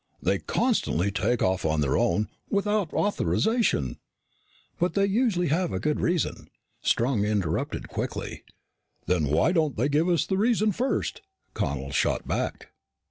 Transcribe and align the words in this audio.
They 0.19 0.39
constantly 0.39 1.11
take 1.11 1.43
off 1.43 1.63
on 1.63 1.81
their 1.81 1.95
own, 1.95 2.27
without 2.49 2.91
authorization" 2.91 3.99
"But 4.79 4.95
they 4.95 5.05
usually 5.05 5.49
have 5.49 5.71
a 5.71 5.79
good 5.79 5.99
reason," 5.99 6.49
Strong 6.81 7.23
interrupted 7.23 7.87
quickly. 7.87 8.43
"Then 9.05 9.25
why 9.25 9.51
don't 9.51 9.77
they 9.77 9.89
give 9.89 10.09
us 10.09 10.25
the 10.25 10.37
reason 10.37 10.71
first?" 10.71 11.21
Connel 11.53 11.91
shot 11.91 12.27
back. 12.27 12.69